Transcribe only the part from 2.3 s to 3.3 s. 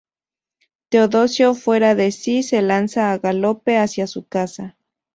se lanza a